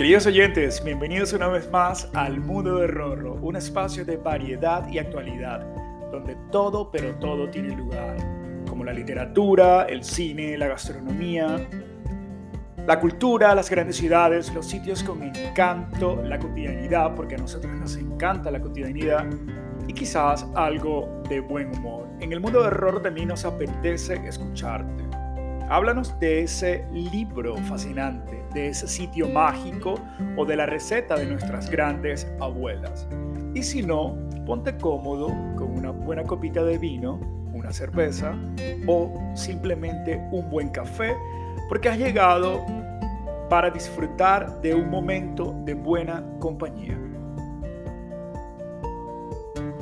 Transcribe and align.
Queridos 0.00 0.24
oyentes, 0.24 0.82
bienvenidos 0.82 1.34
una 1.34 1.48
vez 1.48 1.70
más 1.70 2.08
al 2.14 2.40
Mundo 2.40 2.76
de 2.76 2.86
Rorro, 2.86 3.34
un 3.34 3.54
espacio 3.54 4.02
de 4.02 4.16
variedad 4.16 4.88
y 4.88 4.98
actualidad, 4.98 5.60
donde 6.10 6.38
todo, 6.50 6.90
pero 6.90 7.16
todo 7.16 7.50
tiene 7.50 7.76
lugar, 7.76 8.16
como 8.66 8.82
la 8.82 8.94
literatura, 8.94 9.82
el 9.82 10.02
cine, 10.02 10.56
la 10.56 10.68
gastronomía, 10.68 11.68
la 12.86 12.98
cultura, 12.98 13.54
las 13.54 13.68
grandes 13.68 13.96
ciudades, 13.96 14.50
los 14.54 14.64
sitios 14.64 15.04
con 15.04 15.22
encanto, 15.22 16.22
la 16.22 16.38
cotidianidad, 16.38 17.14
porque 17.14 17.34
a 17.34 17.38
nosotros 17.38 17.70
nos 17.74 17.94
encanta 17.96 18.50
la 18.50 18.58
cotidianidad, 18.62 19.26
y 19.86 19.92
quizás 19.92 20.46
algo 20.54 21.22
de 21.28 21.40
buen 21.40 21.76
humor. 21.76 22.08
En 22.20 22.32
el 22.32 22.40
mundo 22.40 22.62
de 22.62 23.00
de 23.02 23.10
mí 23.10 23.26
nos 23.26 23.44
apetece 23.44 24.14
escucharte. 24.26 25.09
Háblanos 25.70 26.18
de 26.18 26.42
ese 26.42 26.84
libro 26.92 27.56
fascinante, 27.58 28.42
de 28.52 28.70
ese 28.70 28.88
sitio 28.88 29.28
mágico 29.28 29.94
o 30.36 30.44
de 30.44 30.56
la 30.56 30.66
receta 30.66 31.14
de 31.14 31.26
nuestras 31.26 31.70
grandes 31.70 32.26
abuelas. 32.40 33.06
Y 33.54 33.62
si 33.62 33.80
no, 33.80 34.18
ponte 34.44 34.76
cómodo 34.76 35.28
con 35.54 35.78
una 35.78 35.92
buena 35.92 36.24
copita 36.24 36.64
de 36.64 36.76
vino, 36.76 37.20
una 37.52 37.72
cerveza 37.72 38.34
o 38.88 39.14
simplemente 39.36 40.20
un 40.32 40.50
buen 40.50 40.70
café, 40.70 41.14
porque 41.68 41.88
has 41.88 41.98
llegado 41.98 42.66
para 43.48 43.70
disfrutar 43.70 44.60
de 44.62 44.74
un 44.74 44.90
momento 44.90 45.54
de 45.64 45.74
buena 45.74 46.24
compañía. 46.40 46.98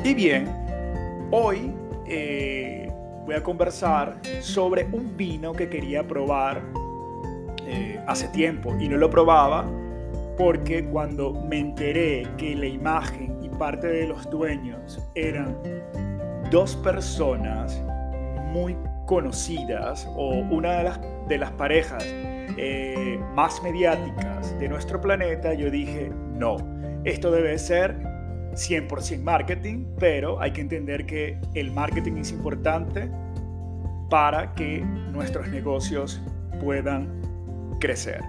Y 0.04 0.12
bien, 0.12 0.48
hoy 1.30 1.74
eh, 2.04 2.87
voy 3.28 3.34
a 3.34 3.42
conversar 3.42 4.16
sobre 4.40 4.88
un 4.90 5.14
vino 5.14 5.52
que 5.52 5.68
quería 5.68 6.02
probar 6.02 6.62
eh, 7.66 8.00
hace 8.06 8.26
tiempo 8.28 8.74
y 8.80 8.88
no 8.88 8.96
lo 8.96 9.10
probaba 9.10 9.70
porque 10.38 10.82
cuando 10.86 11.34
me 11.34 11.58
enteré 11.58 12.26
que 12.38 12.56
la 12.56 12.64
imagen 12.64 13.36
y 13.42 13.50
parte 13.50 13.86
de 13.86 14.06
los 14.06 14.30
dueños 14.30 15.06
eran 15.14 15.58
dos 16.50 16.74
personas 16.76 17.84
muy 18.50 18.74
conocidas 19.04 20.08
o 20.16 20.30
una 20.30 20.78
de 20.78 20.84
las, 20.84 21.00
de 21.28 21.36
las 21.36 21.50
parejas 21.50 22.02
eh, 22.06 23.20
más 23.34 23.62
mediáticas 23.62 24.58
de 24.58 24.70
nuestro 24.70 25.02
planeta, 25.02 25.52
yo 25.52 25.70
dije, 25.70 26.10
no, 26.32 26.56
esto 27.04 27.30
debe 27.30 27.58
ser 27.58 28.07
100% 28.58 29.22
marketing, 29.22 29.86
pero 29.98 30.40
hay 30.40 30.52
que 30.52 30.60
entender 30.60 31.06
que 31.06 31.38
el 31.54 31.70
marketing 31.70 32.16
es 32.18 32.32
importante 32.32 33.08
para 34.10 34.54
que 34.54 34.80
nuestros 34.80 35.48
negocios 35.48 36.20
puedan 36.60 37.08
crecer. 37.78 38.20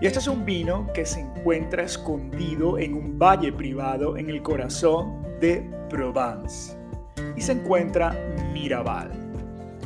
Y 0.00 0.06
este 0.06 0.18
es 0.18 0.28
un 0.28 0.44
vino 0.44 0.92
que 0.92 1.06
se 1.06 1.20
encuentra 1.20 1.82
escondido 1.82 2.78
en 2.78 2.92
un 2.94 3.18
valle 3.18 3.50
privado 3.50 4.18
en 4.18 4.28
el 4.28 4.42
corazón 4.42 5.22
de 5.40 5.64
Provence 5.88 6.76
y 7.34 7.40
se 7.40 7.52
encuentra 7.52 8.14
Mirabal, 8.52 9.10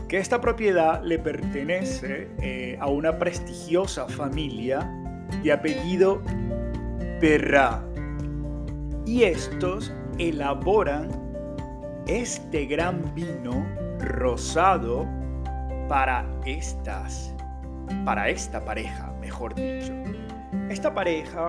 que 0.08 0.18
esta 0.18 0.40
propiedad 0.40 1.00
le 1.04 1.18
pertenece 1.20 2.28
eh, 2.38 2.76
a 2.80 2.88
una 2.88 3.18
prestigiosa 3.18 4.08
familia 4.08 4.90
de 5.44 5.52
apellido 5.52 6.22
Perra 7.20 7.84
y 9.06 9.24
estos 9.24 9.92
elaboran 10.18 11.08
este 12.06 12.66
gran 12.66 13.14
vino 13.14 13.66
rosado 13.98 15.06
para 15.88 16.24
estas, 16.44 17.34
para 18.04 18.28
esta 18.28 18.64
pareja, 18.64 19.12
mejor 19.20 19.54
dicho. 19.54 19.92
Esta 20.68 20.92
pareja 20.92 21.48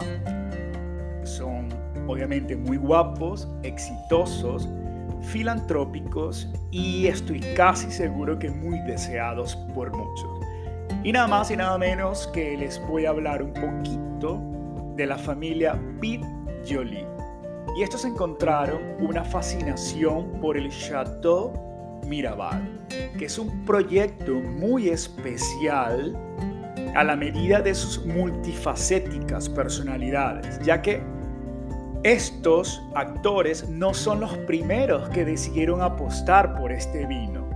son 1.23 1.69
obviamente 2.07 2.55
muy 2.55 2.77
guapos, 2.77 3.47
exitosos, 3.63 4.67
filantrópicos 5.21 6.51
y 6.71 7.07
estoy 7.07 7.39
casi 7.55 7.91
seguro 7.91 8.37
que 8.39 8.49
muy 8.49 8.79
deseados 8.81 9.55
por 9.73 9.95
muchos. 9.95 10.39
Y 11.03 11.11
nada 11.11 11.27
más 11.27 11.51
y 11.51 11.57
nada 11.57 11.77
menos 11.77 12.27
que 12.27 12.57
les 12.57 12.79
voy 12.87 13.05
a 13.05 13.09
hablar 13.09 13.41
un 13.41 13.53
poquito 13.53 14.41
de 14.95 15.05
la 15.05 15.17
familia 15.17 15.79
Pitt 15.99 16.23
Jolie 16.67 17.10
y 17.75 17.83
estos 17.83 18.05
encontraron 18.05 18.81
una 18.99 19.23
fascinación 19.23 20.39
por 20.41 20.57
el 20.57 20.69
Chateau 20.69 21.53
Mirabal, 22.05 22.87
que 23.17 23.25
es 23.25 23.37
un 23.37 23.63
proyecto 23.65 24.33
muy 24.33 24.89
especial 24.89 26.15
a 26.95 27.03
la 27.03 27.15
medida 27.15 27.61
de 27.61 27.73
sus 27.73 28.05
multifacéticas 28.05 29.47
personalidades, 29.47 30.59
ya 30.59 30.81
que 30.81 31.01
estos 32.03 32.81
actores 32.95 33.69
no 33.69 33.93
son 33.93 34.19
los 34.19 34.35
primeros 34.39 35.07
que 35.09 35.23
decidieron 35.23 35.81
apostar 35.81 36.55
por 36.55 36.71
este 36.71 37.05
vino, 37.05 37.47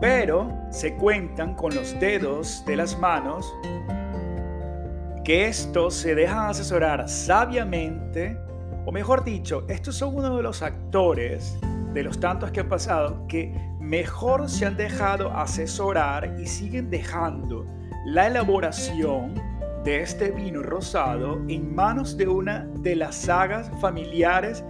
pero 0.00 0.52
se 0.70 0.94
cuentan 0.96 1.54
con 1.54 1.74
los 1.74 1.98
dedos 1.98 2.64
de 2.66 2.76
las 2.76 2.98
manos 2.98 3.50
que 5.24 5.46
estos 5.46 5.94
se 5.94 6.14
dejan 6.14 6.50
asesorar 6.50 7.08
sabiamente 7.08 8.38
o 8.86 8.92
mejor 8.92 9.24
dicho, 9.24 9.64
estos 9.68 9.96
son 9.96 10.14
uno 10.14 10.36
de 10.36 10.42
los 10.42 10.62
actores 10.62 11.58
de 11.92 12.02
los 12.04 12.20
tantos 12.20 12.52
que 12.52 12.60
han 12.60 12.68
pasado 12.68 13.26
que 13.26 13.52
mejor 13.80 14.48
se 14.48 14.64
han 14.64 14.76
dejado 14.76 15.30
asesorar 15.32 16.36
y 16.38 16.46
siguen 16.46 16.88
dejando 16.88 17.66
la 18.06 18.28
elaboración 18.28 19.34
de 19.82 20.02
este 20.02 20.30
vino 20.30 20.62
rosado 20.62 21.40
en 21.48 21.74
manos 21.74 22.16
de 22.16 22.28
una 22.28 22.66
de 22.80 22.96
las 22.96 23.16
sagas 23.16 23.70
familiares 23.80 24.64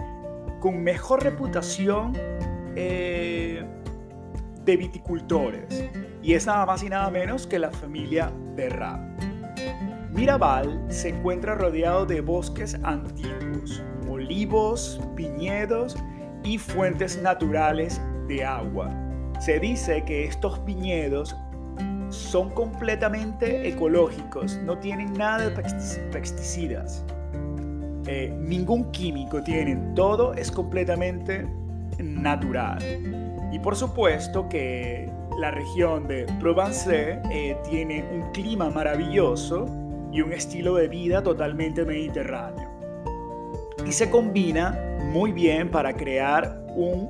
con 0.60 0.82
mejor 0.82 1.22
reputación 1.22 2.12
eh, 2.74 3.64
de 4.64 4.76
viticultores. 4.76 5.84
Y 6.22 6.32
es 6.34 6.46
nada 6.46 6.64
más 6.64 6.82
y 6.82 6.88
nada 6.88 7.10
menos 7.10 7.46
que 7.46 7.58
la 7.58 7.70
familia 7.70 8.32
Berra. 8.54 8.98
Mirabal 10.10 10.84
se 10.88 11.10
encuentra 11.10 11.54
rodeado 11.54 12.06
de 12.06 12.22
bosques 12.22 12.78
antiguos, 12.82 13.82
olivos, 14.26 15.00
viñedos 15.14 15.96
y 16.42 16.58
fuentes 16.58 17.20
naturales 17.22 18.00
de 18.26 18.44
agua. 18.44 18.90
Se 19.38 19.60
dice 19.60 20.02
que 20.04 20.24
estos 20.24 20.64
viñedos 20.64 21.36
son 22.08 22.50
completamente 22.50 23.68
ecológicos, 23.68 24.56
no 24.64 24.78
tienen 24.78 25.12
nada 25.12 25.48
de 25.48 25.50
pesticidas, 26.12 27.04
eh, 28.06 28.34
ningún 28.36 28.90
químico 28.90 29.42
tienen, 29.42 29.94
todo 29.94 30.34
es 30.34 30.50
completamente 30.50 31.46
natural. 31.98 32.78
Y 33.52 33.58
por 33.60 33.76
supuesto 33.76 34.48
que 34.48 35.10
la 35.38 35.50
región 35.52 36.08
de 36.08 36.24
Provence 36.40 37.20
eh, 37.30 37.56
tiene 37.68 38.04
un 38.12 38.32
clima 38.32 38.70
maravilloso 38.70 39.66
y 40.12 40.20
un 40.20 40.32
estilo 40.32 40.74
de 40.76 40.88
vida 40.88 41.22
totalmente 41.22 41.84
mediterráneo 41.84 42.75
y 43.86 43.92
se 43.92 44.10
combina 44.10 44.78
muy 45.12 45.32
bien 45.32 45.70
para 45.70 45.92
crear 45.92 46.58
un 46.74 47.08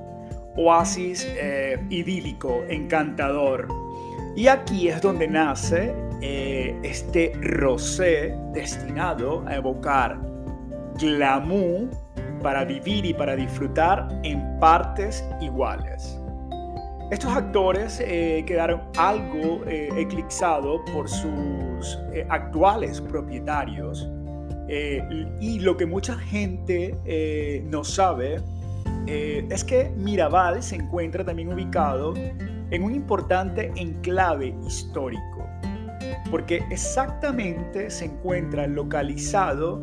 oasis 0.56 1.26
eh, 1.36 1.78
idílico, 1.90 2.62
encantador. 2.68 3.68
Y 4.36 4.48
aquí 4.48 4.88
es 4.88 5.00
donde 5.00 5.26
nace 5.26 5.94
eh, 6.20 6.78
este 6.82 7.32
rosé 7.40 8.34
destinado 8.52 9.42
a 9.46 9.56
evocar 9.56 10.18
glamour 11.00 11.88
para 12.42 12.64
vivir 12.64 13.06
y 13.06 13.14
para 13.14 13.34
disfrutar 13.34 14.08
en 14.22 14.58
partes 14.60 15.26
iguales. 15.40 16.20
Estos 17.10 17.34
actores 17.34 18.02
eh, 18.04 18.44
quedaron 18.46 18.82
algo 18.98 19.62
eclipsados 19.66 20.80
por 20.92 21.08
sus 21.08 21.98
actuales 22.28 23.00
propietarios 23.00 24.10
eh, 24.68 25.26
y 25.40 25.60
lo 25.60 25.76
que 25.76 25.86
mucha 25.86 26.16
gente 26.16 26.96
eh, 27.04 27.64
no 27.68 27.84
sabe 27.84 28.40
eh, 29.06 29.46
es 29.50 29.62
que 29.62 29.90
Mirabal 29.96 30.62
se 30.62 30.76
encuentra 30.76 31.24
también 31.24 31.52
ubicado 31.52 32.14
en 32.16 32.82
un 32.82 32.94
importante 32.94 33.72
enclave 33.76 34.54
histórico, 34.66 35.46
porque 36.30 36.64
exactamente 36.70 37.90
se 37.90 38.06
encuentra 38.06 38.66
localizado 38.66 39.80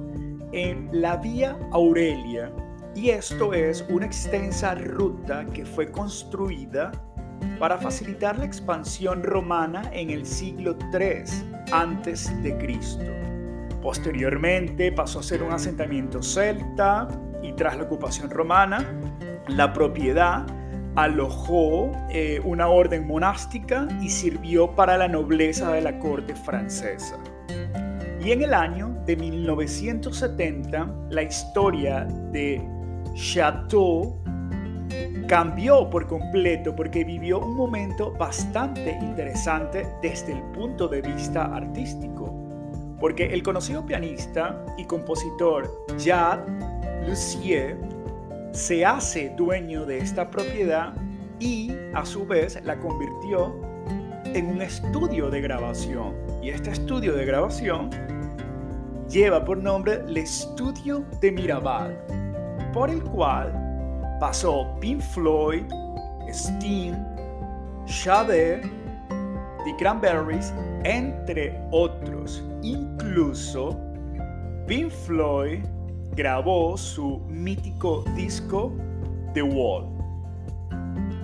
en 0.51 0.89
la 0.91 1.15
Vía 1.18 1.57
Aurelia, 1.71 2.51
y 2.94 3.09
esto 3.09 3.53
es 3.53 3.85
una 3.89 4.06
extensa 4.06 4.75
ruta 4.75 5.45
que 5.53 5.65
fue 5.65 5.89
construida 5.89 6.91
para 7.57 7.77
facilitar 7.77 8.38
la 8.38 8.45
expansión 8.45 9.24
romana 9.24 9.89
en 9.94 10.09
el 10.09 10.25
siglo 10.25 10.77
III 10.91 11.24
antes 11.71 12.31
de 12.44 12.57
Cristo. 12.57 13.23
Posteriormente 13.83 14.94
pasó 14.94 15.19
a 15.19 15.24
ser 15.24 15.44
un 15.44 15.51
asentamiento 15.51 16.24
celta 16.24 17.09
y 17.41 17.51
tras 17.51 17.75
la 17.77 17.83
ocupación 17.83 18.30
romana, 18.30 18.88
la 19.50 19.74
propiedad 19.74 20.45
alojó 20.95 21.91
eh, 22.09 22.39
una 22.45 22.69
orden 22.69 23.06
monástica 23.06 23.85
y 24.01 24.09
sirvió 24.09 24.74
para 24.74 24.97
la 24.97 25.09
nobleza 25.09 25.74
de 25.74 25.81
la 25.81 26.00
corte 26.00 26.33
francesa. 26.33 27.19
Y 28.24 28.31
en 28.31 28.44
el 28.44 28.53
año 28.53 28.95
de 29.06 29.18
1970, 29.18 30.95
la 31.09 31.24
historia 31.24 32.06
de 32.31 32.65
Chateau 33.15 34.24
cambió 35.27 35.89
por 35.89 36.07
completo 36.07 36.74
porque 36.74 37.03
vivió 37.03 37.39
un 37.39 37.57
momento 37.57 38.13
bastante 38.13 38.97
interesante 39.01 39.85
desde 40.01 40.31
el 40.31 40.41
punto 40.53 40.88
de 40.88 41.01
vista 41.01 41.53
artístico. 41.53 42.43
Porque 43.04 43.26
el 43.26 43.44
conocido 43.44 43.86
pianista 43.86 44.66
y 44.78 44.86
compositor 44.86 45.86
Jacques 45.98 46.50
Lussier 47.06 47.78
se 48.54 48.86
hace 48.86 49.34
dueño 49.36 49.86
de 49.86 49.98
esta 49.98 50.32
propiedad 50.32 50.94
y 51.38 51.74
a 51.94 52.06
su 52.06 52.26
vez 52.26 52.64
la 52.64 52.80
convirtió 52.80 53.60
en 54.34 54.46
un 54.46 54.62
estudio 54.62 55.30
de 55.30 55.42
grabación. 55.42 56.16
Y 56.42 56.52
este 56.52 56.70
estudio 56.70 57.14
de 57.14 57.26
grabación 57.26 57.90
lleva 59.10 59.44
por 59.44 59.58
nombre 59.58 59.96
el 59.96 60.16
Estudio 60.16 61.04
de 61.20 61.30
Mirabal, 61.34 62.02
por 62.72 62.90
el 62.90 63.04
cual 63.04 63.52
pasó 64.22 64.78
Pink 64.80 65.02
Floyd, 65.02 65.66
Sting, 66.30 66.94
Sade, 67.86 68.62
The 69.66 69.76
Cranberries, 69.78 70.54
entre 70.86 71.60
otros. 71.72 72.42
Incluso 72.63 73.77
Pink 74.68 74.89
Floyd 74.89 75.60
grabó 76.15 76.77
su 76.77 77.19
mítico 77.27 78.06
disco 78.15 78.74
The 79.33 79.44
Wall. 79.44 79.89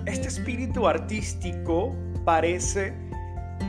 Este 0.04 0.28
espíritu 0.28 0.86
artístico 0.86 1.96
parece 2.24 2.94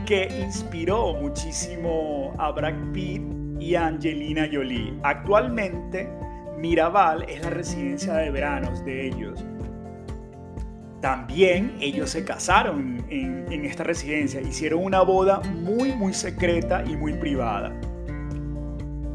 que 0.04 0.28
inspiró 0.42 1.14
muchísimo 1.14 2.34
a 2.38 2.50
Brad 2.50 2.74
Pitt 2.92 3.22
y 3.58 3.74
a 3.74 3.86
Angelina 3.86 4.48
Jolie. 4.52 4.92
Actualmente, 5.02 6.10
Mirabal 6.58 7.24
es 7.28 7.42
la 7.42 7.50
residencia 7.50 8.14
de 8.14 8.30
veranos 8.30 8.84
de 8.84 9.06
ellos. 9.06 9.42
También 11.02 11.78
ellos 11.80 12.10
se 12.10 12.24
casaron 12.24 13.04
en, 13.10 13.64
esta 13.64 13.82
residencia, 13.82 14.40
hicieron 14.40 14.84
una 14.84 15.02
boda 15.02 15.40
muy 15.40 15.92
muy 15.92 16.14
secreta 16.14 16.84
y 16.86 16.96
muy 16.96 17.14
privada. 17.14 17.72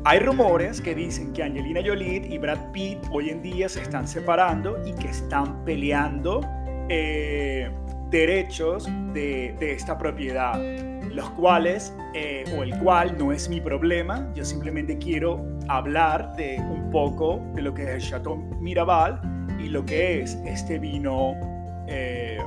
Hay 0.04 0.19
rumores 0.19 0.81
que 0.81 0.94
dicen 0.94 1.31
que 1.31 1.44
Angelina 1.44 1.80
Jolie 1.84 2.28
y 2.30 2.38
Brad 2.39 2.72
Pitt 2.74 3.00
hoy 3.10 3.30
en 3.30 3.42
día 3.42 3.69
se 3.69 3.81
están 3.81 4.06
separando 4.06 4.78
y 4.86 4.92
que 4.95 5.07
están 5.07 5.63
peleando 5.63 6.42
eh, 6.89 7.72
derechos 8.10 8.89
de, 9.13 9.56
esta 9.62 9.98
propiedad, 9.98 10.62
los 11.10 11.30
cuales, 11.31 11.95
eh, 12.13 12.44
o 12.57 12.63
el 12.63 12.78
cual 12.80 13.18
no 13.18 13.31
es 13.31 13.48
mi 13.48 13.62
problema, 13.62 14.30
yo 14.36 14.44
simplemente 14.44 14.98
quiero 14.98 15.42
hablar 15.69 16.36
de 16.36 16.57
un 16.60 16.89
poco 16.92 17.42
de 17.56 17.62
lo 17.62 17.74
que 17.74 17.84
es 17.84 17.89
el 17.89 18.01
Chateau 18.01 18.36
Mirabal 18.60 19.22
y 19.57 19.69
lo 19.69 19.86
que 19.86 20.22
es 20.22 20.38
este 20.45 20.80
vino 20.80 21.56
eh, 21.88 22.39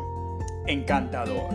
encantador. 0.66 1.50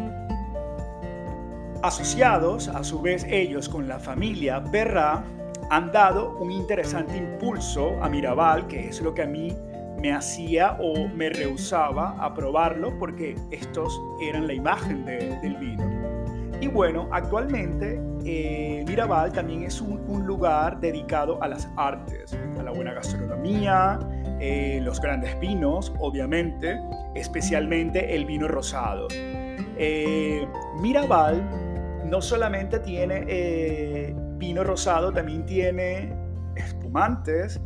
Asociados 1.82 2.68
a 2.68 2.84
su 2.84 3.02
vez 3.02 3.26
ellos 3.30 3.70
con 3.70 3.88
la 3.88 4.00
familia 4.00 4.60
Berra, 4.60 5.24
han 5.70 5.92
dado 5.92 6.38
un 6.40 6.52
interesante 6.52 7.18
impulso 7.18 8.02
a 8.02 8.10
Mirabal, 8.10 8.68
que 8.68 8.88
es 8.88 9.02
lo 9.02 9.14
que 9.14 9.24
a 9.24 9.28
mí 9.28 9.56
me 10.00 10.14
hacía 10.14 10.78
o 10.80 11.08
me 11.08 11.30
rehusaba 11.30 12.16
a 12.20 12.34
probarlo 12.34 12.98
porque 13.00 13.36
estos 13.52 14.00
eran 14.22 14.48
la 14.48 14.54
imagen 14.54 15.06
del 15.06 15.56
vino. 15.58 15.84
Y 16.62 16.68
bueno, 16.68 17.08
actualmente 17.12 18.00
eh, 18.24 18.84
Mirabal 18.88 19.32
también 19.32 19.64
es 19.64 19.82
un, 19.82 19.96
lugar 20.26 20.80
dedicado 20.80 21.42
a 21.44 21.48
las 21.48 21.70
artes, 21.76 22.36
a 22.58 22.64
la 22.64 22.72
buena 22.72 22.94
gastronomía, 22.94 24.00
eh, 24.40 24.80
los 24.82 25.00
grandes 25.00 25.40
vinos, 25.40 25.94
obviamente, 26.00 26.80
especialmente 27.16 28.16
el 28.16 28.26
vino 28.26 28.48
rosado. 28.48 29.08
Eh, 29.78 30.48
Mirabal 30.80 31.44
no 32.06 32.22
solamente 32.22 32.80
tiene 32.80 34.14
vino 34.38 34.64
rosado, 34.64 35.12
también 35.12 35.46
tiene 35.46 36.14
espumantes 36.56 37.60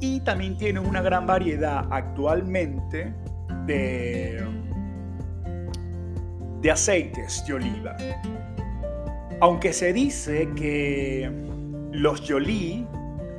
y 0.00 0.20
también 0.20 0.56
tiene 0.56 0.80
una 0.80 1.02
gran 1.02 1.26
variedad 1.26 1.84
actualmente 1.90 3.14
de, 3.66 4.44
de 6.60 6.70
aceites 6.70 7.44
de 7.46 7.54
oliva. 7.54 7.96
Aunque 9.40 9.72
se 9.72 9.92
dice 9.92 10.48
que 10.56 11.30
los 11.92 12.22
Jolie 12.28 12.86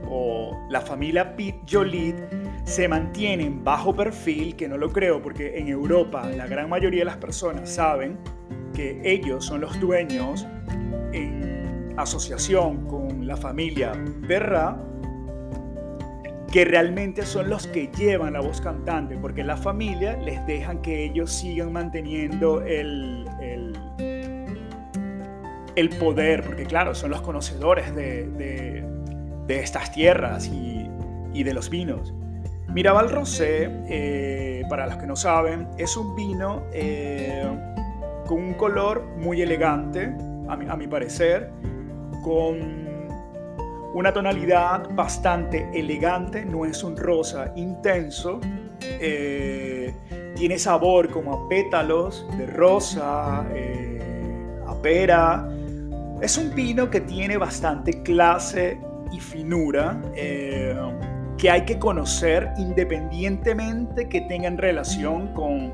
o 0.10 0.58
la 0.70 0.82
familia 0.82 1.36
Pitt 1.36 1.56
Jolie 1.70 2.16
se 2.64 2.88
mantienen 2.88 3.64
bajo 3.64 3.96
perfil, 3.96 4.56
que 4.56 4.68
no 4.68 4.78
lo 4.78 4.92
creo 4.92 5.22
porque 5.22 5.58
en 5.58 5.68
Europa 5.68 6.28
la 6.36 6.48
gran 6.48 6.70
mayoría 6.70 7.02
de 7.02 7.06
las 7.06 7.18
personas 7.18 7.70
saben 7.70 8.18
que 8.74 9.02
ellos 9.04 9.46
son 9.46 9.62
los 9.62 9.80
dueños 9.80 10.48
en 11.14 11.94
asociación 11.98 12.86
con 12.88 13.28
la 13.28 13.36
familia 13.36 13.92
Berra, 14.22 14.78
que 16.52 16.66
realmente 16.66 17.26
son 17.26 17.50
los 17.50 17.68
que 17.68 17.92
llevan 17.98 18.34
la 18.34 18.42
voz 18.42 18.62
cantante, 18.62 19.18
porque 19.18 19.44
la 19.44 19.58
familia 19.58 20.18
les 20.18 20.44
dejan 20.48 20.82
que 20.82 21.06
ellos 21.06 21.32
sigan 21.32 21.72
manteniendo 21.74 22.62
el, 22.64 23.28
el, 25.76 25.90
poder, 26.00 26.44
porque 26.44 26.66
claro, 26.66 26.96
son 26.96 27.12
los 27.12 27.22
conocedores 27.22 27.94
de, 27.96 28.84
estas 29.58 29.92
tierras 29.92 30.48
y, 30.48 30.88
de 31.44 31.54
los 31.54 31.70
vinos. 31.70 32.14
Mirabal 32.68 33.10
Rosé, 33.10 33.70
eh, 33.88 34.64
para 34.70 34.88
los 34.88 34.98
que 34.98 35.08
no 35.08 35.16
saben, 35.16 35.70
es 35.78 35.96
un 35.96 36.14
vino 36.14 36.64
eh, 36.74 37.48
con 38.28 38.40
un 38.40 38.54
color 38.56 39.06
muy 39.18 39.42
elegante, 39.42 40.14
a 40.50 40.58
mi, 40.58 40.68
a 40.68 40.76
mi 40.76 40.86
parecer, 40.86 41.50
con 42.26 42.90
una 43.94 44.12
tonalidad 44.12 44.94
bastante 44.94 45.70
elegante, 45.74 46.44
no 46.44 46.66
es 46.66 46.84
un 46.84 46.98
rosa 46.98 47.54
intenso, 47.56 48.42
eh, 48.82 49.94
tiene 50.36 50.60
sabor 50.60 51.10
como 51.10 51.34
a 51.34 51.48
pétalos 51.48 52.28
de 52.38 52.48
rosa, 52.48 53.40
a 53.40 54.82
pera. 54.82 55.48
Es 56.22 56.38
un 56.38 56.54
vino 56.54 56.90
que 56.90 57.00
tiene 57.00 57.38
bastante 57.38 58.04
clase 58.04 58.78
y 59.12 59.20
finura, 59.20 60.02
eh, 60.16 60.76
que 61.38 61.50
hay 61.50 61.64
que 61.64 61.80
conocer 61.80 62.52
independientemente 62.58 64.10
que 64.10 64.22
tengan 64.22 64.58
relación 64.58 65.34
con, 65.34 65.72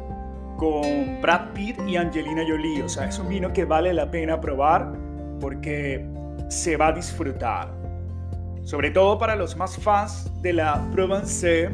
con 0.58 1.22
Brad 1.22 1.54
Pitt 1.54 1.78
y 1.88 1.96
Angelina 1.96 2.44
Jolie. 2.48 2.84
O 2.84 2.90
sea, 2.90 3.08
es 3.08 3.18
un 3.20 3.30
vino 3.30 3.52
que 3.52 3.66
vale 3.66 3.94
la 3.94 4.10
pena 4.10 4.40
probar 4.40 4.94
porque 5.40 6.08
se 6.50 6.78
va 6.78 6.88
a 6.88 6.92
disfrutar. 6.94 7.74
Sobre 8.64 8.92
todo 8.92 9.18
para 9.18 9.36
los 9.36 9.56
más 9.58 9.78
fans 9.78 10.32
de 10.42 10.54
la 10.54 10.84
Provence, 10.92 11.70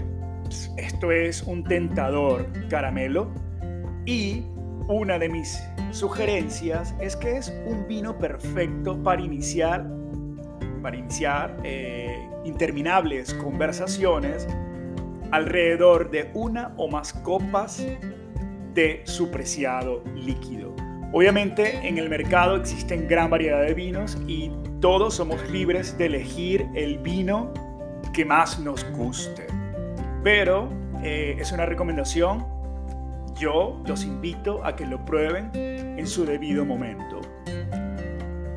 esto 0.78 1.12
es 1.12 1.42
un 1.44 1.64
tentador 1.64 2.46
caramelo. 2.70 3.32
Y 4.06 4.44
una 4.88 5.18
de 5.18 5.30
mis 5.30 5.64
sugerencias 5.92 6.94
es 7.00 7.16
que 7.16 7.38
es 7.38 7.54
un 7.66 7.88
vino 7.88 8.18
perfecto 8.18 9.02
para 9.02 9.22
iniciar, 9.22 9.88
para 10.82 10.98
iniciar 10.98 11.58
eh, 11.64 12.28
interminables 12.44 13.34
conversaciones 13.36 14.48
alrededor 15.32 16.12
de 16.12 16.30
una 16.34 16.74
o 16.78 16.88
más 16.88 17.14
copas 17.14 17.86
de 18.74 19.02
su 19.06 19.32
preciado 19.32 20.04
líquido. 20.16 20.76
Obviamente 21.14 21.88
en 21.88 21.98
el 21.98 22.10
mercado 22.10 22.56
existen 22.56 23.08
gran 23.08 23.30
variedad 23.30 23.62
de 23.62 23.74
vinos 23.74 24.18
y 24.28 24.52
todos 24.80 25.16
somos 25.16 25.50
libres 25.50 25.98
de 25.98 26.08
elegir 26.08 26.68
el 26.74 26.98
vino 26.98 27.54
que 28.14 28.26
más 28.26 28.60
nos 28.60 28.84
guste. 28.92 29.48
Pero 30.24 30.70
eh, 31.04 31.38
es 31.40 31.52
una 31.52 31.66
recomendación. 31.66 32.46
Yo 33.36 33.82
los 33.86 34.04
invito 34.04 34.64
a 34.66 34.76
que 34.76 34.86
lo 34.86 35.04
prueben 35.06 35.52
en 35.54 36.06
su 36.08 36.26
debido 36.26 36.66
momento. 36.66 37.21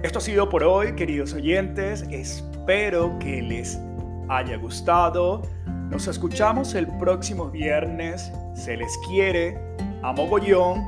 Esto 0.04 0.18
ha 0.18 0.20
sido 0.20 0.50
por 0.50 0.62
hoy, 0.62 0.94
queridos 0.96 1.32
oyentes. 1.32 2.04
Espero 2.10 3.18
que 3.18 3.40
les 3.40 3.80
haya 4.28 4.58
gustado. 4.58 5.40
Nos 5.88 6.06
escuchamos 6.08 6.74
el 6.74 6.86
próximo 6.98 7.48
viernes. 7.48 8.30
Se 8.52 8.76
les 8.76 8.98
quiere 9.08 9.58
a 10.02 10.12
mogollón 10.12 10.84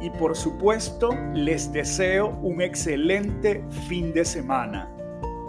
y 0.00 0.08
por 0.10 0.36
supuesto 0.36 1.10
les 1.34 1.72
deseo 1.72 2.28
un 2.42 2.60
excelente 2.62 3.64
fin 3.88 4.12
de 4.12 4.24
semana. 4.24 4.88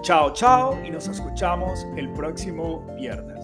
Chao, 0.02 0.34
chao 0.34 0.76
y 0.84 0.90
nos 0.90 1.08
escuchamos 1.08 1.86
el 1.98 2.12
próximo 2.14 2.84
viernes. 2.98 3.41